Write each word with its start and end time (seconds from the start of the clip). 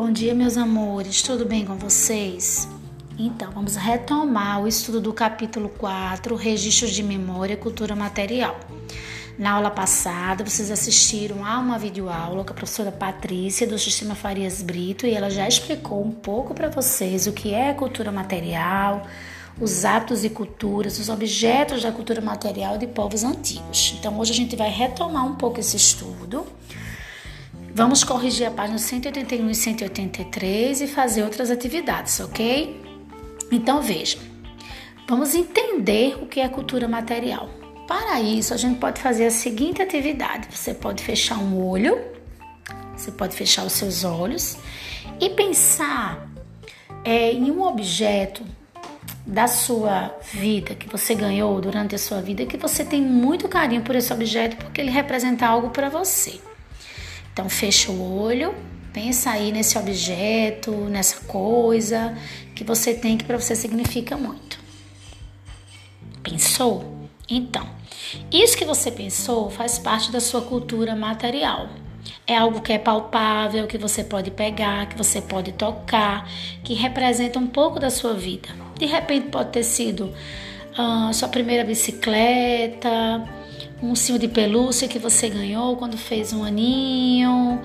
Bom 0.00 0.12
dia, 0.12 0.32
meus 0.32 0.56
amores, 0.56 1.22
tudo 1.22 1.44
bem 1.44 1.64
com 1.64 1.74
vocês? 1.74 2.68
Então, 3.18 3.50
vamos 3.50 3.74
retomar 3.74 4.62
o 4.62 4.68
estudo 4.68 5.00
do 5.00 5.12
capítulo 5.12 5.68
4, 5.70 6.36
Registros 6.36 6.92
de 6.92 7.02
Memória 7.02 7.54
e 7.54 7.56
Cultura 7.56 7.96
Material. 7.96 8.60
Na 9.36 9.54
aula 9.54 9.72
passada, 9.72 10.44
vocês 10.44 10.70
assistiram 10.70 11.44
a 11.44 11.58
uma 11.58 11.80
videoaula 11.80 12.44
com 12.44 12.52
a 12.52 12.54
professora 12.54 12.92
Patrícia 12.92 13.66
do 13.66 13.76
Sistema 13.76 14.14
Farias 14.14 14.62
Brito 14.62 15.04
e 15.04 15.14
ela 15.14 15.28
já 15.28 15.48
explicou 15.48 16.00
um 16.00 16.12
pouco 16.12 16.54
para 16.54 16.68
vocês 16.68 17.26
o 17.26 17.32
que 17.32 17.52
é 17.52 17.74
cultura 17.74 18.12
material, 18.12 19.04
os 19.60 19.84
hábitos 19.84 20.24
e 20.24 20.30
culturas, 20.30 21.00
os 21.00 21.08
objetos 21.08 21.82
da 21.82 21.90
cultura 21.90 22.20
material 22.20 22.78
de 22.78 22.86
povos 22.86 23.24
antigos. 23.24 23.96
Então, 23.98 24.16
hoje 24.16 24.30
a 24.30 24.36
gente 24.36 24.54
vai 24.54 24.70
retomar 24.70 25.26
um 25.26 25.34
pouco 25.34 25.58
esse 25.58 25.76
estudo 25.76 26.46
Vamos 27.78 28.02
corrigir 28.02 28.44
a 28.44 28.50
página 28.50 28.76
181 28.76 29.50
e 29.50 29.54
183 29.54 30.80
e 30.80 30.88
fazer 30.88 31.22
outras 31.22 31.48
atividades, 31.48 32.18
ok? 32.18 32.82
Então 33.52 33.80
veja, 33.80 34.18
vamos 35.08 35.32
entender 35.32 36.20
o 36.20 36.26
que 36.26 36.40
é 36.40 36.48
cultura 36.48 36.88
material. 36.88 37.48
Para 37.86 38.20
isso, 38.20 38.52
a 38.52 38.56
gente 38.56 38.80
pode 38.80 39.00
fazer 39.00 39.26
a 39.26 39.30
seguinte 39.30 39.80
atividade: 39.80 40.48
você 40.50 40.74
pode 40.74 41.04
fechar 41.04 41.38
um 41.38 41.64
olho, 41.64 41.96
você 42.96 43.12
pode 43.12 43.36
fechar 43.36 43.64
os 43.64 43.74
seus 43.74 44.02
olhos 44.02 44.58
e 45.20 45.30
pensar 45.30 46.28
é, 47.04 47.30
em 47.32 47.48
um 47.48 47.62
objeto 47.62 48.42
da 49.24 49.46
sua 49.46 50.18
vida 50.32 50.74
que 50.74 50.88
você 50.88 51.14
ganhou 51.14 51.60
durante 51.60 51.94
a 51.94 51.98
sua 51.98 52.20
vida 52.20 52.44
que 52.44 52.56
você 52.56 52.84
tem 52.84 53.00
muito 53.00 53.46
carinho 53.46 53.82
por 53.82 53.94
esse 53.94 54.12
objeto 54.12 54.56
porque 54.56 54.80
ele 54.80 54.90
representa 54.90 55.46
algo 55.46 55.70
para 55.70 55.88
você. 55.88 56.40
Então 57.38 57.48
fecha 57.48 57.92
o 57.92 58.20
olho, 58.20 58.52
pensa 58.92 59.30
aí 59.30 59.52
nesse 59.52 59.78
objeto, 59.78 60.72
nessa 60.72 61.20
coisa 61.20 62.18
que 62.52 62.64
você 62.64 62.92
tem 62.92 63.16
que 63.16 63.22
para 63.22 63.38
você 63.38 63.54
significa 63.54 64.16
muito. 64.16 64.58
Pensou? 66.20 66.98
Então, 67.30 67.64
isso 68.32 68.56
que 68.56 68.64
você 68.64 68.90
pensou 68.90 69.50
faz 69.50 69.78
parte 69.78 70.10
da 70.10 70.18
sua 70.18 70.42
cultura 70.42 70.96
material. 70.96 71.68
É 72.26 72.36
algo 72.36 72.60
que 72.60 72.72
é 72.72 72.78
palpável, 72.78 73.68
que 73.68 73.78
você 73.78 74.02
pode 74.02 74.32
pegar, 74.32 74.88
que 74.88 74.98
você 74.98 75.22
pode 75.22 75.52
tocar, 75.52 76.28
que 76.64 76.74
representa 76.74 77.38
um 77.38 77.46
pouco 77.46 77.78
da 77.78 77.88
sua 77.88 78.14
vida. 78.14 78.48
De 78.76 78.86
repente 78.86 79.28
pode 79.28 79.50
ter 79.50 79.62
sido 79.62 80.12
uh, 80.78 81.12
sua 81.12 81.28
primeira 81.28 81.64
bicicleta, 81.64 83.24
um 83.82 83.94
cio 83.94 84.18
de 84.18 84.28
pelúcia 84.28 84.88
que 84.88 84.98
você 84.98 85.28
ganhou 85.28 85.76
quando 85.76 85.96
fez 85.98 86.32
um 86.32 86.44
aninho, 86.44 87.60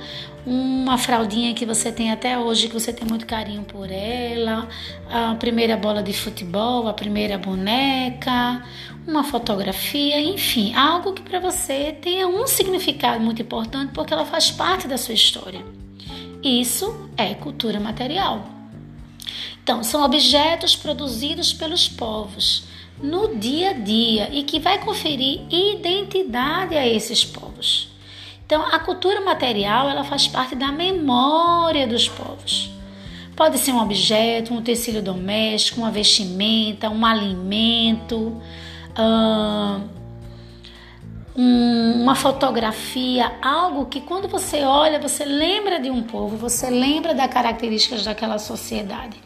uma 0.46 0.98
fraldinha 0.98 1.54
que 1.54 1.66
você 1.66 1.92
tem 1.92 2.12
até 2.12 2.38
hoje, 2.38 2.68
que 2.68 2.74
você 2.74 2.92
tem 2.92 3.08
muito 3.08 3.26
carinho 3.26 3.64
por 3.64 3.90
ela, 3.90 4.68
a 5.10 5.36
primeira 5.36 5.78
bola 5.78 6.04
de 6.04 6.14
futebol, 6.14 6.88
a 6.88 6.94
primeira 6.94 7.38
boneca, 7.38 8.64
uma 9.08 9.24
fotografia, 9.24 10.20
enfim, 10.20 10.74
algo 10.76 11.14
que 11.14 11.22
para 11.22 11.40
você 11.40 11.96
tenha 12.02 12.28
um 12.28 12.46
significado 12.48 13.24
muito 13.24 13.42
importante 13.42 13.92
porque 13.94 14.14
ela 14.14 14.26
faz 14.26 14.52
parte 14.52 14.88
da 14.88 14.98
sua 14.98 15.14
história. 15.14 15.64
Isso 16.44 17.10
é 17.16 17.34
cultura 17.34 17.80
material. 17.80 18.46
Então, 19.64 19.82
são 19.82 20.04
objetos 20.04 20.76
produzidos 20.76 21.54
pelos 21.54 21.88
povos 21.88 22.66
no 23.02 23.36
dia 23.36 23.72
a 23.72 23.74
dia 23.74 24.30
e 24.32 24.44
que 24.44 24.60
vai 24.60 24.80
conferir 24.80 25.42
identidade 25.50 26.76
a 26.76 26.88
esses 26.88 27.26
povos. 27.26 27.90
Então, 28.46 28.62
a 28.72 28.80
cultura 28.80 29.22
material 29.22 29.90
ela 29.90 30.04
faz 30.04 30.28
parte 30.28 30.56
da 30.56 30.72
memória 30.72 31.88
dos 31.88 32.08
povos. 32.08 32.70
Pode 33.36 33.58
ser 33.58 33.72
um 33.72 33.82
objeto, 33.82 34.54
um 34.54 34.58
utensílio 34.58 35.02
doméstico, 35.02 35.82
uma 35.82 35.90
vestimenta, 35.90 36.90
um 36.90 37.04
alimento, 37.04 38.40
uma 41.36 42.14
fotografia, 42.14 43.32
algo 43.42 43.88
que 43.88 44.02
quando 44.02 44.28
você 44.28 44.64
olha, 44.64 45.00
você 45.00 45.26
lembra 45.26 45.80
de 45.80 45.90
um 45.90 46.04
povo, 46.04 46.38
você 46.38 46.70
lembra 46.70 47.16
das 47.16 47.28
características 47.34 48.04
daquela 48.04 48.38
sociedade. 48.38 49.18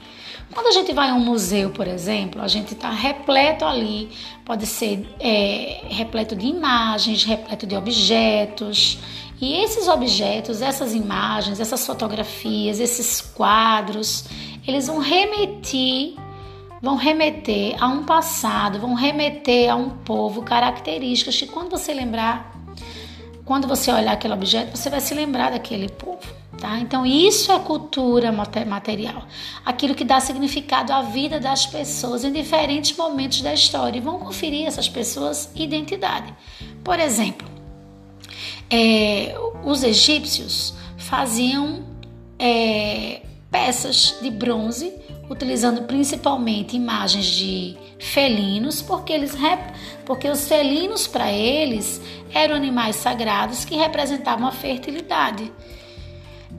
Quando 0.54 0.68
a 0.68 0.72
gente 0.72 0.94
vai 0.94 1.10
a 1.10 1.14
um 1.14 1.20
museu, 1.20 1.70
por 1.70 1.88
exemplo, 1.88 2.42
a 2.42 2.48
gente 2.48 2.74
está 2.74 2.90
repleto 2.90 3.66
ali, 3.66 4.10
pode 4.46 4.66
ser 4.66 5.08
é, 5.20 5.82
repleto 5.90 6.36
de 6.36 6.48
imagens, 6.48 7.24
repleto 7.24 7.68
de 7.68 7.76
objetos. 7.76 8.98
E 9.40 9.56
esses 9.56 9.88
objetos, 9.88 10.62
essas 10.62 10.96
imagens, 10.96 11.60
essas 11.60 11.86
fotografias, 11.86 12.80
esses 12.80 13.22
quadros, 13.22 14.26
eles 14.66 14.88
vão 14.88 15.00
remeter, 15.00 16.16
vão 16.82 16.96
remeter 16.96 17.76
a 17.82 17.88
um 17.88 18.04
passado, 18.04 18.80
vão 18.80 18.96
remeter 18.96 19.72
a 19.72 19.76
um 19.76 19.90
povo 19.90 20.42
características 20.42 21.38
que 21.38 21.46
quando 21.46 21.70
você 21.70 21.94
lembrar, 21.94 22.52
quando 23.46 23.68
você 23.68 23.92
olhar 23.92 24.14
aquele 24.14 24.34
objeto, 24.34 24.76
você 24.76 24.90
vai 24.90 25.02
se 25.02 25.14
lembrar 25.14 25.52
daquele 25.52 25.90
povo. 25.90 26.47
Tá? 26.60 26.80
Então, 26.80 27.06
isso 27.06 27.52
é 27.52 27.60
cultura 27.60 28.32
material, 28.32 29.28
aquilo 29.64 29.94
que 29.94 30.04
dá 30.04 30.20
significado 30.20 30.92
à 30.92 31.04
vida 31.04 31.40
das 31.40 31.68
pessoas 31.68 32.24
em 32.24 32.32
diferentes 32.32 32.98
momentos 32.98 33.42
da 33.42 33.54
história 33.54 34.00
e 34.00 34.02
vão 34.02 34.18
conferir 34.18 34.66
essas 34.66 34.90
pessoas 34.90 35.52
identidade. 35.56 36.34
Por 36.84 37.00
exemplo, 37.00 37.48
é, 38.72 39.36
os 39.64 39.84
egípcios 39.84 40.74
faziam 40.98 41.86
é, 42.40 43.22
peças 43.52 44.18
de 44.20 44.32
bronze 44.32 44.92
utilizando 45.30 45.84
principalmente 45.84 46.76
imagens 46.76 47.26
de 47.26 47.78
felinos, 48.00 48.82
porque 48.82 49.12
eles 49.12 49.36
porque 50.06 50.30
os 50.30 50.48
felinos 50.48 51.06
para 51.08 51.32
eles 51.32 52.02
eram 52.34 52.56
animais 52.56 52.96
sagrados 52.96 53.66
que 53.66 53.76
representavam 53.76 54.48
a 54.48 54.52
fertilidade. 54.52 55.52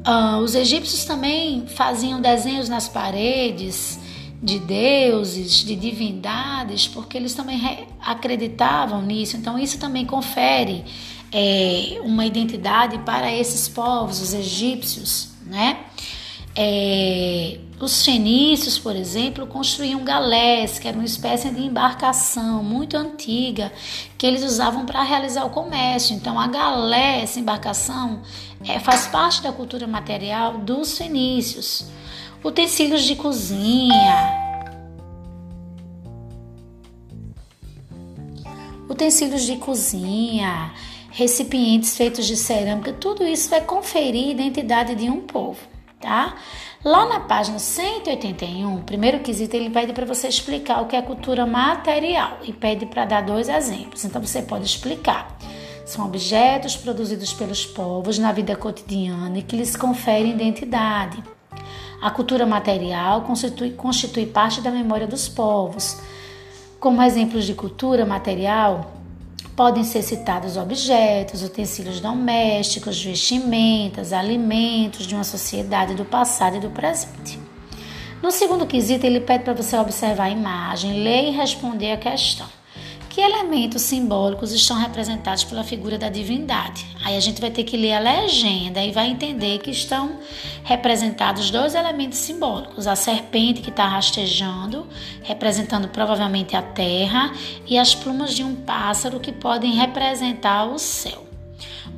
Uh, 0.08 0.38
os 0.38 0.54
egípcios 0.54 1.04
também 1.04 1.66
faziam 1.66 2.18
desenhos 2.18 2.66
nas 2.66 2.88
paredes 2.88 4.00
de 4.42 4.58
deuses, 4.58 5.62
de 5.62 5.76
divindades, 5.76 6.88
porque 6.88 7.18
eles 7.18 7.34
também 7.34 7.86
acreditavam 8.00 9.02
nisso. 9.02 9.36
Então, 9.36 9.58
isso 9.58 9.78
também 9.78 10.06
confere 10.06 10.82
é, 11.30 12.00
uma 12.02 12.24
identidade 12.24 12.96
para 13.00 13.30
esses 13.30 13.68
povos, 13.68 14.22
os 14.22 14.32
egípcios, 14.32 15.28
né? 15.44 15.80
É, 16.56 17.58
os 17.78 18.04
fenícios, 18.04 18.78
por 18.78 18.96
exemplo, 18.96 19.46
construíam 19.46 20.02
galés, 20.02 20.78
que 20.78 20.88
era 20.88 20.96
uma 20.96 21.06
espécie 21.06 21.50
de 21.50 21.60
embarcação 21.60 22.64
muito 22.64 22.96
antiga 22.96 23.72
que 24.16 24.26
eles 24.26 24.42
usavam 24.42 24.84
para 24.84 25.02
realizar 25.04 25.44
o 25.44 25.50
comércio. 25.50 26.16
Então, 26.16 26.40
a 26.40 26.48
galé, 26.48 27.22
essa 27.22 27.38
embarcação, 27.38 28.22
é, 28.66 28.78
faz 28.78 29.06
parte 29.06 29.42
da 29.42 29.52
cultura 29.52 29.86
material 29.86 30.58
dos 30.58 30.96
fenícios. 30.96 31.88
Utensílios 32.42 33.02
de 33.02 33.16
cozinha, 33.16 34.48
utensílios 38.88 39.42
de 39.42 39.56
cozinha, 39.56 40.72
recipientes 41.10 41.96
feitos 41.96 42.26
de 42.26 42.36
cerâmica, 42.36 42.92
tudo 42.92 43.24
isso 43.24 43.48
vai 43.50 43.60
conferir 43.60 44.30
identidade 44.30 44.94
de 44.94 45.08
um 45.08 45.20
povo, 45.20 45.60
tá? 46.00 46.36
Lá 46.84 47.06
na 47.06 47.20
página 47.20 47.58
181, 47.58 48.82
primeiro 48.82 49.20
quesito, 49.20 49.56
ele 49.56 49.70
pede 49.70 49.92
para 49.92 50.06
você 50.06 50.28
explicar 50.28 50.80
o 50.80 50.86
que 50.86 50.96
é 50.96 51.02
cultura 51.02 51.44
material 51.44 52.38
e 52.44 52.52
pede 52.52 52.86
para 52.86 53.04
dar 53.04 53.20
dois 53.22 53.48
exemplos. 53.48 54.04
Então 54.04 54.22
você 54.22 54.42
pode 54.42 54.64
explicar. 54.64 55.37
São 55.88 56.04
objetos 56.04 56.76
produzidos 56.76 57.32
pelos 57.32 57.64
povos 57.64 58.18
na 58.18 58.30
vida 58.30 58.54
cotidiana 58.54 59.38
e 59.38 59.42
que 59.42 59.56
lhes 59.56 59.74
conferem 59.74 60.32
identidade. 60.32 61.24
A 62.02 62.10
cultura 62.10 62.44
material 62.44 63.22
constitui, 63.22 63.70
constitui 63.70 64.26
parte 64.26 64.60
da 64.60 64.70
memória 64.70 65.06
dos 65.06 65.30
povos. 65.30 65.96
Como 66.78 67.02
exemplos 67.02 67.46
de 67.46 67.54
cultura 67.54 68.04
material, 68.04 68.92
Podem 69.56 69.82
ser 69.82 70.02
citados 70.02 70.56
objetos, 70.56 71.42
utensílios 71.42 71.98
domésticos, 71.98 73.02
vestimentas, 73.02 74.12
alimentos 74.12 75.04
de 75.04 75.16
uma 75.16 75.24
sociedade 75.24 75.94
do 75.94 76.04
passado 76.04 76.58
e 76.58 76.60
do 76.60 76.70
presente. 76.70 77.40
No 78.22 78.30
segundo 78.30 78.66
quesito, 78.66 79.04
ele 79.04 79.18
pede 79.18 79.42
para 79.42 79.54
você 79.54 79.76
observar 79.76 80.26
a 80.26 80.30
imagem, 80.30 81.02
ler 81.02 81.24
e 81.24 81.30
responder 81.32 81.90
a 81.90 81.96
questão. 81.96 82.57
Que 83.18 83.22
elementos 83.22 83.82
simbólicos 83.82 84.52
estão 84.52 84.76
representados 84.76 85.42
pela 85.42 85.64
figura 85.64 85.98
da 85.98 86.08
divindade? 86.08 86.86
Aí 87.04 87.16
a 87.16 87.20
gente 87.20 87.40
vai 87.40 87.50
ter 87.50 87.64
que 87.64 87.76
ler 87.76 87.94
a 87.94 87.98
legenda 87.98 88.80
e 88.80 88.92
vai 88.92 89.10
entender 89.10 89.58
que 89.58 89.72
estão 89.72 90.20
representados 90.62 91.50
dois 91.50 91.74
elementos 91.74 92.20
simbólicos: 92.20 92.86
a 92.86 92.94
serpente 92.94 93.60
que 93.60 93.70
está 93.70 93.88
rastejando, 93.88 94.86
representando 95.24 95.88
provavelmente 95.88 96.54
a 96.54 96.62
terra, 96.62 97.32
e 97.66 97.76
as 97.76 97.92
plumas 97.92 98.34
de 98.34 98.44
um 98.44 98.54
pássaro 98.54 99.18
que 99.18 99.32
podem 99.32 99.72
representar 99.72 100.66
o 100.66 100.78
céu. 100.78 101.26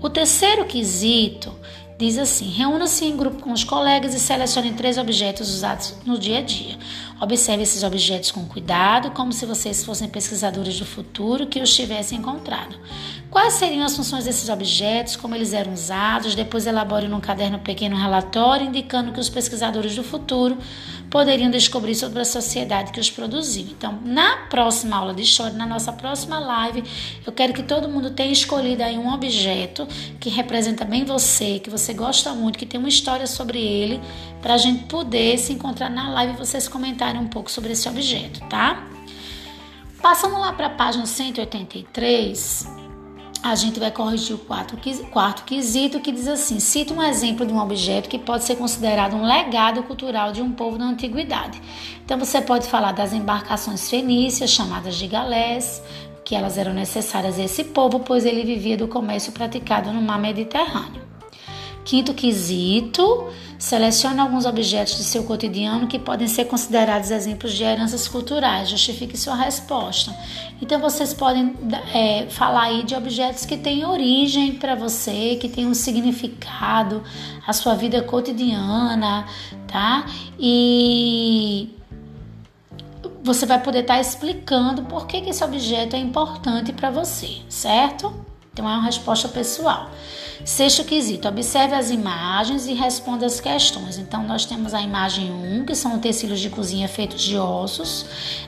O 0.00 0.08
terceiro 0.08 0.64
quesito 0.64 1.54
diz 1.98 2.16
assim: 2.16 2.48
reúna-se 2.48 3.04
em 3.04 3.14
grupo 3.14 3.42
com 3.42 3.52
os 3.52 3.62
colegas 3.62 4.14
e 4.14 4.18
selecione 4.18 4.72
três 4.72 4.96
objetos 4.96 5.50
usados 5.50 5.94
no 6.06 6.18
dia 6.18 6.38
a 6.38 6.42
dia. 6.42 6.78
Observe 7.20 7.62
esses 7.62 7.82
objetos 7.82 8.30
com 8.30 8.46
cuidado, 8.46 9.10
como 9.10 9.30
se 9.30 9.44
vocês 9.44 9.84
fossem 9.84 10.08
pesquisadores 10.08 10.78
do 10.78 10.86
futuro 10.86 11.46
que 11.46 11.60
os 11.60 11.74
tivessem 11.74 12.18
encontrado. 12.18 12.74
Quais 13.30 13.54
seriam 13.54 13.84
as 13.84 13.94
funções 13.94 14.24
desses 14.24 14.48
objetos, 14.48 15.16
como 15.16 15.34
eles 15.34 15.52
eram 15.52 15.74
usados? 15.74 16.34
Depois 16.34 16.66
elabore 16.66 17.08
num 17.08 17.20
caderno 17.20 17.58
pequeno 17.58 17.94
relatório 17.94 18.66
indicando 18.66 19.12
que 19.12 19.20
os 19.20 19.28
pesquisadores 19.28 19.94
do 19.94 20.02
futuro 20.02 20.56
poderiam 21.10 21.50
descobrir 21.50 21.94
sobre 21.94 22.20
a 22.20 22.24
sociedade 22.24 22.92
que 22.92 23.00
os 23.00 23.10
produziu. 23.10 23.66
Então, 23.70 23.98
na 24.04 24.46
próxima 24.48 24.96
aula 24.96 25.12
de 25.12 25.22
história, 25.22 25.56
na 25.56 25.66
nossa 25.66 25.92
próxima 25.92 26.38
live, 26.38 26.84
eu 27.26 27.32
quero 27.32 27.52
que 27.52 27.64
todo 27.64 27.88
mundo 27.88 28.12
tenha 28.12 28.32
escolhido 28.32 28.82
aí 28.82 28.96
um 28.96 29.12
objeto 29.12 29.86
que 30.20 30.30
representa 30.30 30.84
bem 30.84 31.04
você, 31.04 31.58
que 31.58 31.68
você 31.68 31.92
gosta 31.92 32.32
muito, 32.32 32.58
que 32.58 32.64
tem 32.64 32.78
uma 32.78 32.88
história 32.88 33.26
sobre 33.26 33.58
ele, 33.58 34.00
para 34.40 34.54
a 34.54 34.58
gente 34.58 34.84
poder 34.84 35.36
se 35.36 35.52
encontrar 35.52 35.90
na 35.90 36.10
live 36.10 36.34
e 36.34 36.36
vocês 36.36 36.68
comentarem 36.68 37.20
um 37.20 37.28
pouco 37.28 37.50
sobre 37.50 37.72
esse 37.72 37.88
objeto, 37.88 38.40
tá? 38.48 38.86
Passando 40.00 40.38
lá 40.38 40.52
para 40.52 40.66
a 40.66 40.70
página 40.70 41.04
183, 41.04 42.79
a 43.42 43.54
gente 43.54 43.80
vai 43.80 43.90
corrigir 43.90 44.36
o 44.36 44.38
quarto, 44.38 44.76
quarto 45.10 45.44
quesito 45.44 46.00
que 46.00 46.12
diz 46.12 46.28
assim: 46.28 46.60
cita 46.60 46.92
um 46.92 47.02
exemplo 47.02 47.46
de 47.46 47.52
um 47.52 47.58
objeto 47.58 48.08
que 48.08 48.18
pode 48.18 48.44
ser 48.44 48.56
considerado 48.56 49.14
um 49.14 49.24
legado 49.24 49.82
cultural 49.82 50.32
de 50.32 50.42
um 50.42 50.52
povo 50.52 50.78
da 50.78 50.84
antiguidade. 50.84 51.60
Então 52.04 52.18
você 52.18 52.40
pode 52.40 52.68
falar 52.68 52.92
das 52.92 53.12
embarcações 53.12 53.88
fenícias, 53.88 54.50
chamadas 54.50 54.96
de 54.96 55.06
galés, 55.06 55.82
que 56.24 56.34
elas 56.34 56.58
eram 56.58 56.72
necessárias 56.72 57.38
a 57.38 57.44
esse 57.44 57.64
povo, 57.64 58.00
pois 58.00 58.24
ele 58.24 58.44
vivia 58.44 58.76
do 58.76 58.88
comércio 58.88 59.32
praticado 59.32 59.92
no 59.92 60.02
mar 60.02 60.18
Mediterrâneo. 60.18 61.09
Quinto 61.84 62.12
quesito, 62.12 63.28
selecione 63.58 64.20
alguns 64.20 64.44
objetos 64.44 64.96
de 64.96 65.04
seu 65.04 65.24
cotidiano 65.24 65.86
que 65.86 65.98
podem 65.98 66.28
ser 66.28 66.44
considerados 66.44 67.10
exemplos 67.10 67.52
de 67.52 67.64
heranças 67.64 68.06
culturais. 68.06 68.68
Justifique 68.68 69.16
sua 69.16 69.34
resposta. 69.34 70.14
Então, 70.60 70.78
vocês 70.78 71.14
podem 71.14 71.54
é, 71.94 72.26
falar 72.28 72.64
aí 72.64 72.82
de 72.82 72.94
objetos 72.94 73.46
que 73.46 73.56
têm 73.56 73.84
origem 73.84 74.52
para 74.52 74.74
você, 74.74 75.36
que 75.40 75.48
têm 75.48 75.66
um 75.66 75.74
significado, 75.74 77.02
a 77.46 77.52
sua 77.52 77.74
vida 77.74 78.02
cotidiana, 78.02 79.26
tá? 79.66 80.04
E 80.38 81.70
você 83.22 83.46
vai 83.46 83.62
poder 83.62 83.80
estar 83.80 83.94
tá 83.94 84.00
explicando 84.00 84.82
por 84.82 85.06
que, 85.06 85.20
que 85.20 85.30
esse 85.30 85.44
objeto 85.44 85.96
é 85.96 85.98
importante 85.98 86.72
para 86.72 86.90
você, 86.90 87.38
certo? 87.48 88.29
Então, 88.60 88.70
é 88.70 88.74
uma 88.74 88.84
resposta 88.84 89.26
pessoal. 89.26 89.90
Sexto 90.44 90.84
quesito, 90.84 91.26
observe 91.26 91.74
as 91.74 91.90
imagens 91.90 92.66
e 92.66 92.74
responda 92.74 93.24
as 93.24 93.40
questões. 93.40 93.96
Então, 93.96 94.22
nós 94.22 94.44
temos 94.44 94.74
a 94.74 94.82
imagem 94.82 95.30
1, 95.30 95.64
que 95.64 95.74
são 95.74 95.96
utensílios 95.96 96.40
de 96.40 96.50
cozinha 96.50 96.86
feitos 96.86 97.22
de 97.22 97.38
ossos. 97.38 98.04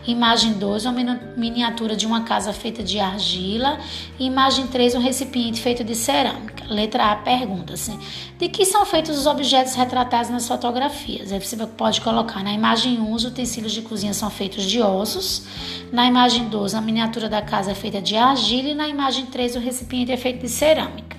Imagem 0.07 0.53
2, 0.53 0.85
uma 0.85 1.19
miniatura 1.35 1.97
de 1.97 2.07
uma 2.07 2.25
casa 2.25 2.53
feita 2.53 2.83
de 2.83 3.01
argila. 3.01 3.79
E 4.19 4.27
imagem 4.27 4.67
3, 4.67 4.97
um 4.97 5.01
recipiente 5.01 5.63
feito 5.63 5.83
de 5.83 5.95
cerâmica. 5.95 6.52
Letra 6.73 7.13
A 7.13 7.17
pergunta-se: 7.17 7.97
de 8.39 8.49
que 8.49 8.65
são 8.65 8.85
feitos 8.85 9.19
os 9.19 9.27
objetos 9.27 9.75
retratados 9.75 10.31
nas 10.31 10.49
fotografias? 10.49 11.33
Aí 11.33 11.41
você 11.41 11.57
pode 11.67 12.01
colocar 12.01 12.43
na 12.43 12.53
imagem 12.53 12.99
1, 13.01 13.13
os 13.13 13.25
utensílios 13.25 13.73
de 13.73 13.83
cozinha 13.83 14.15
são 14.15 14.31
feitos 14.31 14.65
de 14.65 14.81
ossos. 14.81 15.45
Na 15.93 16.07
imagem 16.07 16.49
2, 16.49 16.75
a 16.75 16.81
miniatura 16.81 17.29
da 17.29 17.43
casa 17.43 17.73
é 17.73 17.75
feita 17.75 18.01
de 18.01 18.17
argila. 18.17 18.71
E 18.71 18.75
na 18.75 18.89
imagem 18.89 19.27
3, 19.27 19.57
o 19.57 19.59
recipiente 19.59 20.11
é 20.11 20.17
feito 20.17 20.41
de 20.41 20.49
cerâmica. 20.49 21.17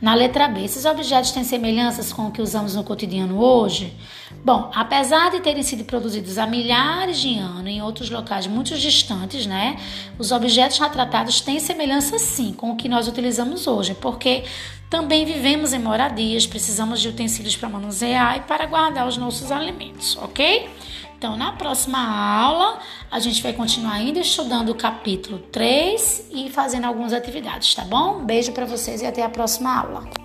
Na 0.00 0.14
letra 0.14 0.48
B, 0.48 0.64
esses 0.64 0.86
objetos 0.86 1.30
têm 1.30 1.44
semelhanças 1.44 2.10
com 2.10 2.28
o 2.28 2.30
que 2.30 2.40
usamos 2.40 2.74
no 2.74 2.82
cotidiano 2.82 3.38
hoje? 3.38 3.92
Bom, 4.42 4.70
apesar 4.74 5.30
de 5.30 5.40
terem 5.40 5.62
sido 5.62 5.84
produzidos 5.84 6.38
há 6.38 6.46
milhares 6.46 7.18
de 7.18 7.38
anos 7.38 7.66
em 7.66 7.82
outros 7.82 8.08
locais 8.08 8.46
muito 8.46 8.76
distantes, 8.76 9.44
né? 9.44 9.76
Os 10.18 10.32
objetos 10.32 10.78
retratados 10.78 11.40
têm 11.42 11.60
semelhança 11.60 12.18
sim 12.18 12.54
com 12.54 12.70
o 12.70 12.76
que 12.76 12.88
nós 12.88 13.06
utilizamos 13.06 13.66
hoje, 13.66 13.94
porque 13.94 14.44
também 14.88 15.26
vivemos 15.26 15.74
em 15.74 15.78
moradias, 15.78 16.46
precisamos 16.46 17.00
de 17.00 17.08
utensílios 17.08 17.54
para 17.54 17.68
manusear 17.68 18.38
e 18.38 18.40
para 18.40 18.64
guardar 18.64 19.06
os 19.06 19.16
nossos 19.18 19.52
alimentos, 19.52 20.16
ok? 20.16 20.70
Então, 21.18 21.36
na 21.36 21.52
próxima 21.52 21.98
aula, 21.98 22.78
a 23.10 23.18
gente 23.18 23.42
vai 23.42 23.52
continuar 23.52 23.92
ainda 23.92 24.20
estudando 24.20 24.70
o 24.70 24.74
capítulo 24.74 25.38
3 25.52 26.30
e 26.32 26.48
fazendo 26.48 26.86
algumas 26.86 27.12
atividades, 27.12 27.74
tá 27.74 27.84
bom? 27.84 28.24
beijo 28.24 28.52
para 28.52 28.64
vocês 28.64 29.02
e 29.02 29.06
até 29.06 29.22
a 29.22 29.28
próxima 29.28 29.78
aula. 29.78 30.19